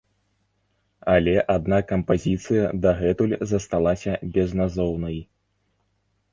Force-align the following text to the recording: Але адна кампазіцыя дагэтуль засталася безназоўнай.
Але 1.15 1.35
адна 1.57 1.77
кампазіцыя 1.91 2.63
дагэтуль 2.87 3.37
засталася 3.53 4.19
безназоўнай. 4.39 5.25